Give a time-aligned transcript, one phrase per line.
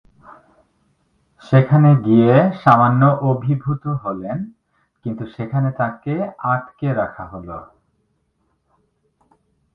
[1.43, 3.01] সেখানে গিয়ে সামান্য
[3.31, 4.37] অভিভূত হলেন
[5.05, 6.13] কিন্তু সেখানে তাকে
[6.45, 7.49] আটকে রাখা হল।